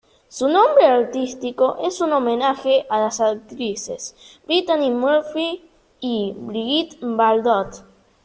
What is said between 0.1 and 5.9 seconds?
Su nombre artístico es un homenaje a las actrices Brittany Murphy